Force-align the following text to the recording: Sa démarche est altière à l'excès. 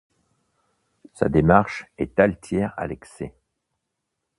Sa 1.13 1.29
démarche 1.29 1.85
est 1.99 2.19
altière 2.19 2.73
à 2.75 2.87
l'excès. 2.87 3.35